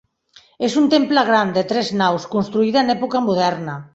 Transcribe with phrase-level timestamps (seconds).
[0.67, 3.81] És un temple gran, de tres naus, construïda en època moderna.